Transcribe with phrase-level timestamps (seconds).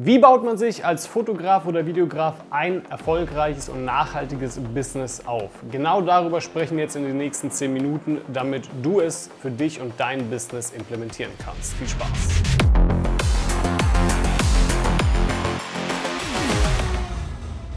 [0.00, 5.50] Wie baut man sich als Fotograf oder Videograf ein erfolgreiches und nachhaltiges Business auf?
[5.72, 9.80] Genau darüber sprechen wir jetzt in den nächsten 10 Minuten, damit du es für dich
[9.80, 11.74] und dein Business implementieren kannst.
[11.74, 12.08] Viel Spaß!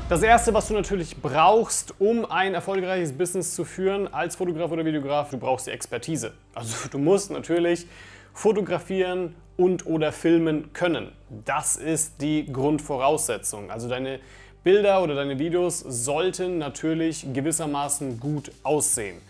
[0.08, 4.86] Das erste, was du natürlich brauchst, um ein erfolgreiches Business zu führen als Fotograf oder
[4.86, 6.34] Videograf, du brauchst die Expertise.
[6.54, 7.88] Also du musst natürlich
[8.32, 11.12] fotografieren und oder filmen können.
[11.46, 13.70] Das ist die Grundvoraussetzung.
[13.70, 14.20] Also deine
[14.64, 19.22] Bilder oder deine Videos sollten natürlich gewissermaßen gut aussehen.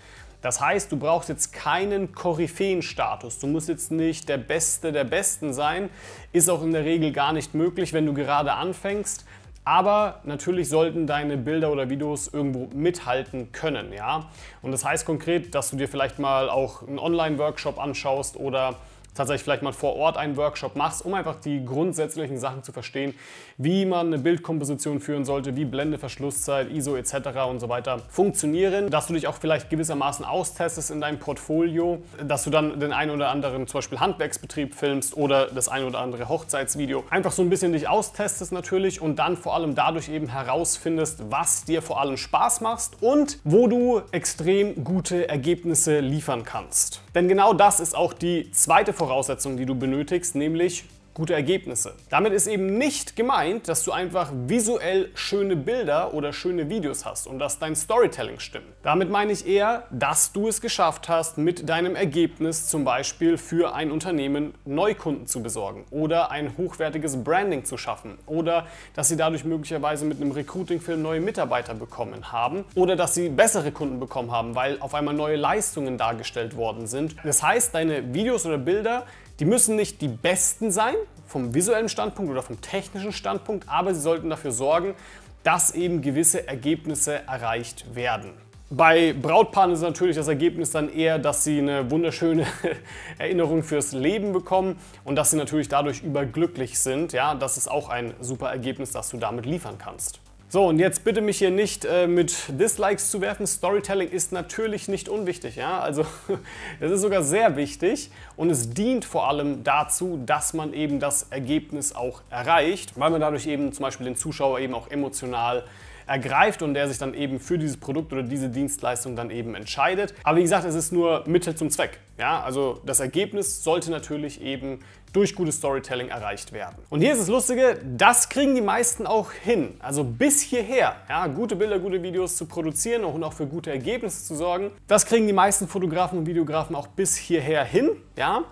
[0.41, 3.39] Das heißt, du brauchst jetzt keinen Koryphäenstatus.
[3.39, 5.89] Du musst jetzt nicht der Beste der Besten sein.
[6.31, 9.25] Ist auch in der Regel gar nicht möglich, wenn du gerade anfängst.
[9.65, 14.29] Aber natürlich sollten deine Bilder oder Videos irgendwo mithalten können, ja.
[14.61, 18.77] Und das heißt konkret, dass du dir vielleicht mal auch einen Online-Workshop anschaust oder
[19.13, 23.13] tatsächlich vielleicht mal vor Ort einen Workshop machst, um einfach die grundsätzlichen Sachen zu verstehen,
[23.57, 27.15] wie man eine Bildkomposition führen sollte, wie Blende, Verschlusszeit, ISO etc.
[27.49, 32.43] und so weiter funktionieren, dass du dich auch vielleicht gewissermaßen austestest in deinem Portfolio, dass
[32.43, 36.29] du dann den einen oder anderen zum Beispiel Handwerksbetrieb filmst oder das ein oder andere
[36.29, 37.03] Hochzeitsvideo.
[37.09, 41.65] Einfach so ein bisschen dich austestest natürlich und dann vor allem dadurch eben herausfindest, was
[41.65, 47.01] dir vor allem Spaß macht und wo du extrem gute Ergebnisse liefern kannst.
[47.13, 50.85] Denn genau das ist auch die zweite Voraussetzung, die du benötigst, nämlich
[51.21, 51.93] gute Ergebnisse.
[52.09, 57.27] Damit ist eben nicht gemeint, dass du einfach visuell schöne Bilder oder schöne Videos hast
[57.27, 58.65] und dass dein Storytelling stimmt.
[58.81, 63.75] Damit meine ich eher, dass du es geschafft hast, mit deinem Ergebnis zum Beispiel für
[63.75, 69.45] ein Unternehmen Neukunden zu besorgen oder ein hochwertiges Branding zu schaffen oder dass sie dadurch
[69.45, 74.55] möglicherweise mit einem Recruiting-Film neue Mitarbeiter bekommen haben oder dass sie bessere Kunden bekommen haben,
[74.55, 77.15] weil auf einmal neue Leistungen dargestellt worden sind.
[77.23, 79.05] Das heißt, deine Videos oder Bilder
[79.41, 80.93] die müssen nicht die besten sein
[81.31, 84.95] vom visuellen Standpunkt oder vom technischen Standpunkt, aber sie sollten dafür sorgen,
[85.43, 88.33] dass eben gewisse Ergebnisse erreicht werden.
[88.69, 92.45] Bei Brautpaaren ist natürlich das Ergebnis dann eher, dass sie eine wunderschöne
[93.17, 97.11] Erinnerung fürs Leben bekommen und dass sie natürlich dadurch überglücklich sind.
[97.11, 100.21] Ja, das ist auch ein super Ergebnis, das du damit liefern kannst.
[100.53, 103.47] So, und jetzt bitte mich hier nicht äh, mit Dislikes zu werfen.
[103.47, 105.55] Storytelling ist natürlich nicht unwichtig.
[105.55, 105.79] Ja?
[105.79, 106.05] Also,
[106.81, 111.27] es ist sogar sehr wichtig und es dient vor allem dazu, dass man eben das
[111.29, 115.63] Ergebnis auch erreicht, weil man dadurch eben zum Beispiel den Zuschauer eben auch emotional
[116.07, 120.13] ergreift und der sich dann eben für dieses Produkt oder diese Dienstleistung dann eben entscheidet.
[120.23, 121.99] Aber wie gesagt, es ist nur Mittel zum Zweck.
[122.17, 124.79] Ja, also das Ergebnis sollte natürlich eben
[125.13, 126.75] durch gutes Storytelling erreicht werden.
[126.89, 129.75] Und hier ist das Lustige, das kriegen die meisten auch hin.
[129.79, 134.23] Also bis hierher, ja, gute Bilder, gute Videos zu produzieren und auch für gute Ergebnisse
[134.23, 137.89] zu sorgen, das kriegen die meisten Fotografen und Videografen auch bis hierher hin.
[138.15, 138.43] Ja.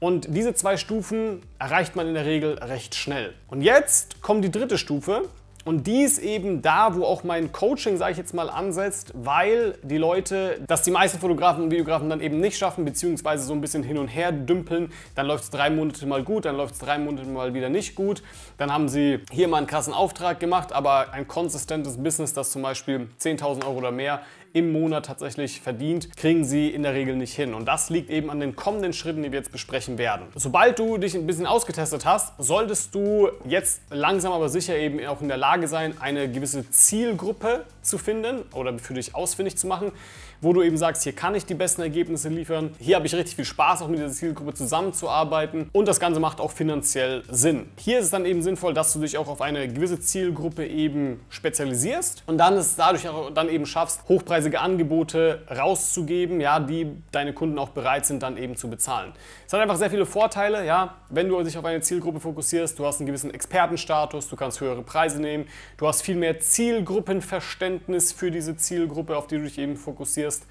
[0.00, 3.34] Und diese zwei Stufen erreicht man in der Regel recht schnell.
[3.48, 5.22] Und jetzt kommt die dritte Stufe
[5.68, 9.76] und die ist eben da, wo auch mein Coaching, sage ich jetzt mal, ansetzt, weil
[9.82, 13.60] die Leute, dass die meisten Fotografen und Videografen dann eben nicht schaffen, beziehungsweise so ein
[13.60, 14.90] bisschen hin und her dümpeln.
[15.14, 17.96] Dann läuft es drei Monate mal gut, dann läuft es drei Monate mal wieder nicht
[17.96, 18.22] gut.
[18.56, 22.62] Dann haben sie hier mal einen krassen Auftrag gemacht, aber ein konsistentes Business, das zum
[22.62, 27.34] Beispiel 10.000 Euro oder mehr im Monat tatsächlich verdient, kriegen sie in der Regel nicht
[27.34, 27.54] hin.
[27.54, 30.26] Und das liegt eben an den kommenden Schritten, die wir jetzt besprechen werden.
[30.34, 35.20] Sobald du dich ein bisschen ausgetestet hast, solltest du jetzt langsam aber sicher eben auch
[35.20, 39.92] in der Lage sein, eine gewisse Zielgruppe zu finden oder für dich ausfindig zu machen,
[40.40, 43.36] wo du eben sagst, hier kann ich die besten Ergebnisse liefern, hier habe ich richtig
[43.36, 47.68] viel Spaß, auch mit dieser Zielgruppe zusammenzuarbeiten und das Ganze macht auch finanziell Sinn.
[47.76, 51.20] Hier ist es dann eben sinnvoll, dass du dich auch auf eine gewisse Zielgruppe eben
[51.28, 57.32] spezialisierst und dann es dadurch auch dann eben schaffst, hochpreisige Angebote rauszugeben, ja, die deine
[57.32, 59.12] Kunden auch bereit sind, dann eben zu bezahlen.
[59.46, 62.86] Es hat einfach sehr viele Vorteile, ja, wenn du dich auf eine Zielgruppe fokussierst, du
[62.86, 68.30] hast einen gewissen Expertenstatus, du kannst höhere Preise nehmen, du hast viel mehr Zielgruppenverständnis für
[68.30, 70.46] diese Zielgruppe, auf die du dich eben fokussierst investierst.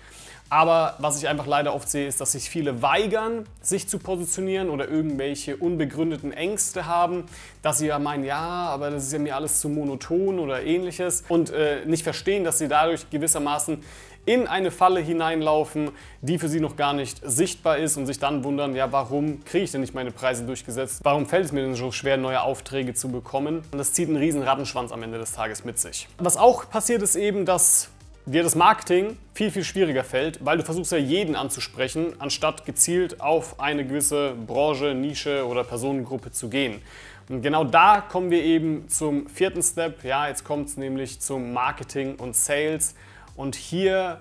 [0.50, 4.70] Aber was ich einfach leider oft sehe, ist, dass sich viele weigern, sich zu positionieren
[4.70, 7.26] oder irgendwelche unbegründeten Ängste haben,
[7.62, 11.25] dass sie ja meinen, ja, aber das ist ja mir alles zu monoton oder ähnliches
[11.28, 13.84] und äh, nicht verstehen, dass sie dadurch gewissermaßen
[14.25, 15.92] in eine Falle hineinlaufen,
[16.22, 19.66] die für sie noch gar nicht sichtbar ist und sich dann wundern, ja, warum kriege
[19.66, 21.00] ich denn nicht meine Preise durchgesetzt?
[21.04, 23.63] Warum fällt es mir denn so schwer, neue Aufträge zu bekommen?
[23.72, 26.10] Und das zieht einen riesen Rattenschwanz am Ende des Tages mit sich.
[26.18, 27.90] Was auch passiert ist eben, dass
[28.27, 33.21] dir das Marketing viel, viel schwieriger fällt, weil du versuchst ja jeden anzusprechen, anstatt gezielt
[33.21, 36.81] auf eine gewisse Branche, Nische oder Personengruppe zu gehen.
[37.29, 40.03] Und genau da kommen wir eben zum vierten Step.
[40.03, 42.95] Ja, jetzt kommt es nämlich zum Marketing und Sales.
[43.35, 44.19] Und hier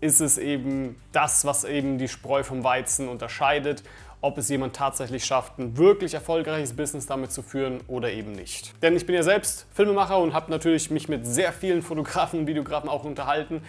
[0.00, 3.82] ist es eben das, was eben die Spreu vom Weizen unterscheidet.
[4.22, 8.72] Ob es jemand tatsächlich schafft, ein wirklich erfolgreiches Business damit zu führen oder eben nicht.
[8.82, 12.46] Denn ich bin ja selbst Filmemacher und habe natürlich mich mit sehr vielen Fotografen und
[12.46, 13.62] Videografen auch unterhalten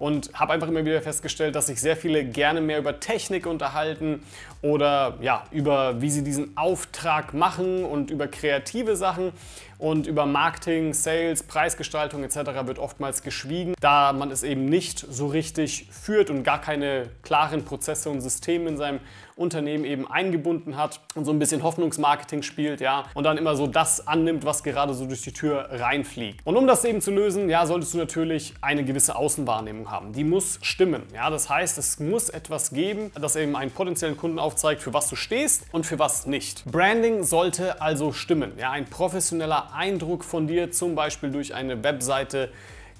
[0.00, 4.24] und habe einfach immer wieder festgestellt, dass sich sehr viele gerne mehr über Technik unterhalten
[4.62, 9.32] oder ja, über wie sie diesen Auftrag machen und über kreative Sachen
[9.80, 12.36] und über Marketing, Sales, Preisgestaltung etc.
[12.66, 17.64] wird oftmals geschwiegen, da man es eben nicht so richtig führt und gar keine klaren
[17.64, 19.00] Prozesse und Systeme in seinem
[19.40, 23.66] Unternehmen eben eingebunden hat und so ein bisschen Hoffnungsmarketing spielt, ja, und dann immer so
[23.66, 26.40] das annimmt, was gerade so durch die Tür reinfliegt.
[26.44, 30.12] Und um das eben zu lösen, ja, solltest du natürlich eine gewisse Außenwahrnehmung haben.
[30.12, 34.38] Die muss stimmen, ja, das heißt, es muss etwas geben, das eben einen potenziellen Kunden
[34.38, 36.66] aufzeigt, für was du stehst und für was nicht.
[36.66, 42.50] Branding sollte also stimmen, ja, ein professioneller Eindruck von dir, zum Beispiel durch eine Webseite,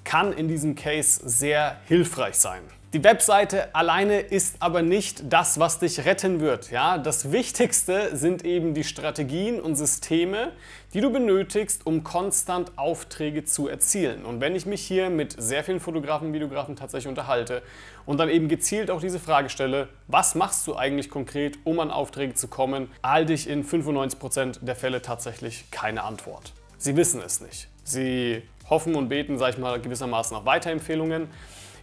[0.03, 2.61] kann in diesem Case sehr hilfreich sein.
[2.93, 6.71] Die Webseite alleine ist aber nicht das, was dich retten wird.
[6.71, 6.97] Ja?
[6.97, 10.51] Das Wichtigste sind eben die Strategien und Systeme,
[10.93, 14.25] die du benötigst, um konstant Aufträge zu erzielen.
[14.25, 17.61] Und wenn ich mich hier mit sehr vielen Fotografen Videografen tatsächlich unterhalte
[18.05, 21.91] und dann eben gezielt auch diese Frage stelle, was machst du eigentlich konkret, um an
[21.91, 26.51] Aufträge zu kommen, erhalte ich in 95% der Fälle tatsächlich keine Antwort.
[26.81, 27.67] Sie wissen es nicht.
[27.83, 31.27] Sie hoffen und beten, sage ich mal, gewissermaßen auf Weiterempfehlungen.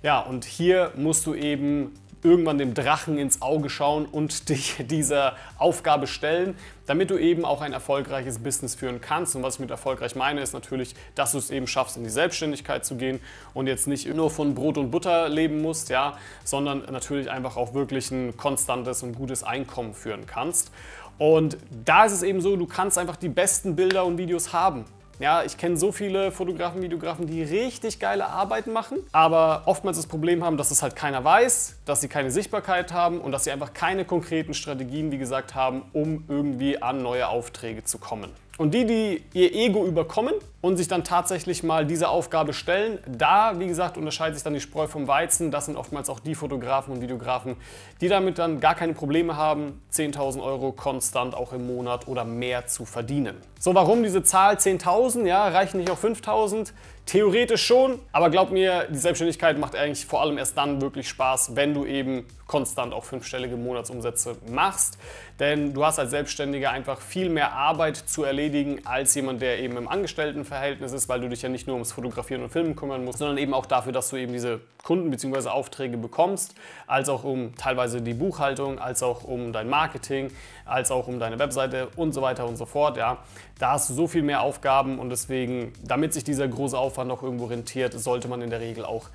[0.03, 5.37] Ja, und hier musst du eben irgendwann dem Drachen ins Auge schauen und dich dieser
[5.59, 6.57] Aufgabe stellen,
[6.87, 9.37] damit du eben auch ein erfolgreiches Business führen kannst.
[9.37, 12.11] Und was ich mit erfolgreich meine, ist natürlich, dass du es eben schaffst, in die
[12.11, 13.21] Selbstständigkeit zu gehen
[13.55, 17.75] und jetzt nicht nur von Brot und Butter leben musst, ja, sondern natürlich einfach auch
[17.75, 20.73] wirklich ein konstantes und gutes Einkommen führen kannst.
[21.19, 24.85] Und da ist es eben so, du kannst einfach die besten Bilder und Videos haben.
[25.21, 30.07] Ja, ich kenne so viele Fotografen, Videografen, die richtig geile Arbeiten machen, aber oftmals das
[30.07, 33.51] Problem haben, dass es halt keiner weiß, dass sie keine Sichtbarkeit haben und dass sie
[33.51, 38.31] einfach keine konkreten Strategien, wie gesagt, haben, um irgendwie an neue Aufträge zu kommen.
[38.59, 43.53] Und die, die ihr Ego überkommen und sich dann tatsächlich mal diese Aufgabe stellen, da,
[43.61, 45.53] wie gesagt, unterscheidet sich dann die Spreu vom Weizen.
[45.53, 47.57] Das sind oftmals auch die Fotografen und Videografen,
[48.01, 52.67] die damit dann gar keine Probleme haben, 10.000 Euro konstant auch im Monat oder mehr
[52.67, 53.37] zu verdienen.
[53.61, 55.25] So, warum diese Zahl 10.000?
[55.25, 56.73] Ja, reichen nicht auch 5.000?
[57.07, 61.57] Theoretisch schon, aber glaub mir, die Selbstständigkeit macht eigentlich vor allem erst dann wirklich Spaß,
[61.57, 64.99] wenn du eben konstant auch fünfstellige Monatsumsätze machst.
[65.39, 69.77] Denn du hast als Selbstständiger einfach viel mehr Arbeit zu erledigen als jemand, der eben
[69.77, 73.19] im Angestelltenverhältnis ist, weil du dich ja nicht nur ums Fotografieren und Filmen kümmern musst,
[73.19, 75.49] sondern eben auch dafür, dass du eben diese Kunden bzw.
[75.49, 76.57] Aufträge bekommst,
[76.89, 80.33] als auch um teilweise die Buchhaltung, als auch um dein Marketing,
[80.65, 82.97] als auch um deine Webseite und so weiter und so fort.
[82.97, 83.19] Ja.
[83.61, 87.23] Da hast du so viel mehr Aufgaben und deswegen, damit sich dieser große Aufwand noch
[87.23, 89.09] irgendwo rentiert, sollte man in der Regel auch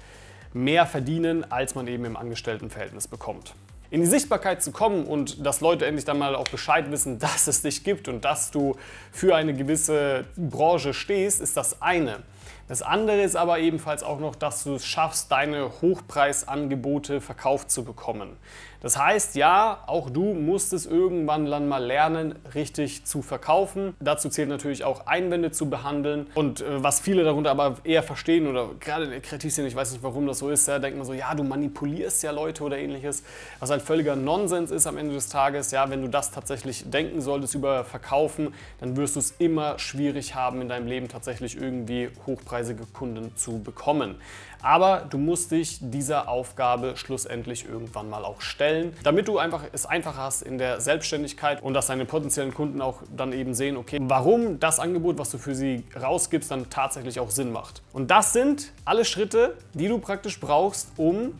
[0.54, 3.56] mehr verdienen, als man eben im Angestelltenverhältnis bekommt.
[3.94, 7.46] In die Sichtbarkeit zu kommen und dass Leute endlich dann mal auch Bescheid wissen, dass
[7.46, 8.76] es dich gibt und dass du
[9.12, 12.24] für eine gewisse Branche stehst, ist das eine.
[12.68, 17.84] Das andere ist aber ebenfalls auch noch, dass du es schaffst, deine Hochpreisangebote verkauft zu
[17.84, 18.38] bekommen.
[18.84, 23.96] Das heißt, ja, auch du musst es irgendwann dann mal lernen, richtig zu verkaufen.
[24.02, 26.28] Dazu zählt natürlich auch Einwände zu behandeln.
[26.36, 29.94] Und äh, was viele darunter aber eher verstehen oder gerade in der Kreativszene, ich weiß
[29.94, 32.78] nicht, warum das so ist, ja, denkt man so, ja, du manipulierst ja Leute oder
[32.78, 33.24] ähnliches,
[33.62, 35.72] was halt völliger Nonsens ist am Ende des Tages.
[35.72, 40.36] Ja, wenn du das tatsächlich denken solltest über Verkaufen, dann wirst du es immer schwierig
[40.36, 42.10] haben, in deinem Leben tatsächlich irgendwie
[42.44, 44.16] hochpreisige Kunden zu bekommen.
[44.62, 49.86] Aber du musst dich dieser Aufgabe schlussendlich irgendwann mal auch stellen, damit du einfach es
[49.86, 54.00] einfacher hast in der Selbstständigkeit und dass deine potenziellen Kunden auch dann eben sehen, okay,
[54.02, 57.82] warum das Angebot, was du für sie rausgibst, dann tatsächlich auch Sinn macht.
[57.92, 61.34] Und das sind alle Schritte, die du praktisch brauchst, um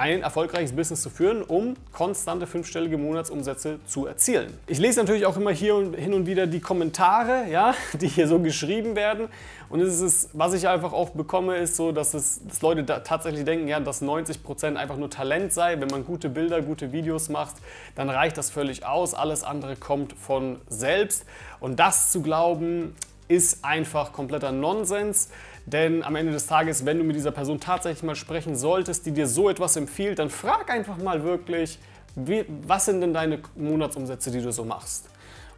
[0.00, 4.58] ein erfolgreiches Business zu führen, um konstante fünfstellige Monatsumsätze zu erzielen.
[4.66, 8.26] Ich lese natürlich auch immer hier und hin und wieder die Kommentare, ja, die hier
[8.26, 9.28] so geschrieben werden.
[9.68, 13.00] Und es ist, was ich einfach auch bekomme, ist so, dass, es, dass Leute da
[13.00, 15.78] tatsächlich denken, ja, dass 90% einfach nur Talent sei.
[15.78, 17.56] Wenn man gute Bilder, gute Videos macht,
[17.94, 19.12] dann reicht das völlig aus.
[19.12, 21.26] Alles andere kommt von selbst.
[21.60, 22.96] Und das zu glauben,
[23.28, 25.28] ist einfach kompletter Nonsens.
[25.72, 29.12] Denn am Ende des Tages, wenn du mit dieser Person tatsächlich mal sprechen solltest, die
[29.12, 31.78] dir so etwas empfiehlt, dann frag einfach mal wirklich,
[32.16, 35.08] wie, was sind denn deine Monatsumsätze, die du so machst?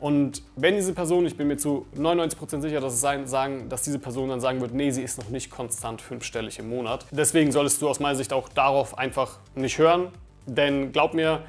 [0.01, 3.83] Und wenn diese Person, ich bin mir zu 99% sicher, dass, es sein, sagen, dass
[3.83, 7.07] diese Person dann sagen wird, nee, sie ist noch nicht konstant fünfstellig im Monat.
[7.13, 10.09] Deswegen solltest du aus meiner Sicht auch darauf einfach nicht hören.
[10.45, 11.45] Denn glaub mir,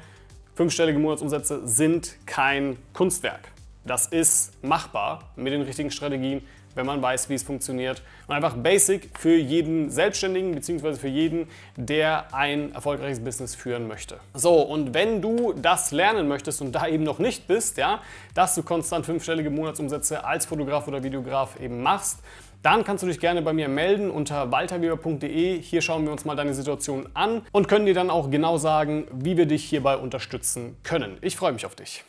[0.54, 3.48] fünfstellige Monatsumsätze sind kein Kunstwerk.
[3.84, 6.40] Das ist machbar mit den richtigen Strategien,
[6.74, 8.02] wenn man weiß, wie es funktioniert.
[8.26, 10.94] Und einfach basic für jeden Selbstständigen bzw.
[10.94, 14.18] für jeden, der ein erfolgreiches Business führen möchte.
[14.34, 18.00] So, und wenn du das lernen möchtest und da eben noch nicht bist, ja,
[18.34, 22.20] dass du konstant fünfstellige Monatsumsätze als Fotograf oder Videograf eben machst,
[22.64, 25.60] dann kannst du dich gerne bei mir melden unter walterweber.de.
[25.60, 29.06] Hier schauen wir uns mal deine Situation an und können dir dann auch genau sagen,
[29.12, 31.18] wie wir dich hierbei unterstützen können.
[31.20, 32.04] Ich freue mich auf dich.